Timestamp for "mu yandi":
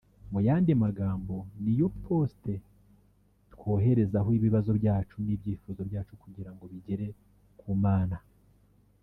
0.31-0.71